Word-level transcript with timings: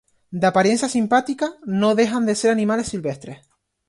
De 0.31 0.47
apariencia 0.47 0.89
simpática, 0.89 1.51
no 1.63 1.93
dejan 1.93 2.25
de 2.25 2.33
ser 2.33 2.49
animales 2.49 2.87
silvestres. 2.87 3.41